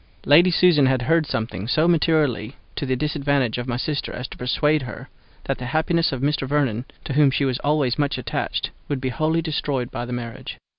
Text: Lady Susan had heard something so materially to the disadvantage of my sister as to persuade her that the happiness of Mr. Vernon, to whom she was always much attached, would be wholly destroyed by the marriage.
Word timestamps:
Lady 0.25 0.49
Susan 0.49 0.87
had 0.87 1.03
heard 1.03 1.27
something 1.27 1.67
so 1.67 1.87
materially 1.87 2.55
to 2.75 2.87
the 2.87 2.95
disadvantage 2.95 3.59
of 3.59 3.67
my 3.67 3.77
sister 3.77 4.11
as 4.11 4.27
to 4.27 4.35
persuade 4.35 4.81
her 4.81 5.09
that 5.43 5.59
the 5.59 5.67
happiness 5.77 6.11
of 6.11 6.21
Mr. 6.21 6.47
Vernon, 6.47 6.85
to 7.05 7.13
whom 7.13 7.29
she 7.29 7.45
was 7.45 7.59
always 7.59 7.99
much 7.99 8.17
attached, 8.17 8.71
would 8.89 8.99
be 8.99 9.09
wholly 9.09 9.43
destroyed 9.43 9.91
by 9.91 10.03
the 10.05 10.11
marriage. 10.11 10.57